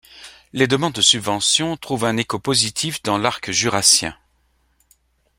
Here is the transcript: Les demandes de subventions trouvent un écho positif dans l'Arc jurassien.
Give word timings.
Les 0.53 0.65
demandes 0.65 0.95
de 0.95 1.01
subventions 1.01 1.77
trouvent 1.77 2.05
un 2.05 2.17
écho 2.17 2.39
positif 2.39 3.03
dans 3.03 3.19
l'Arc 3.19 3.51
jurassien. 3.51 4.17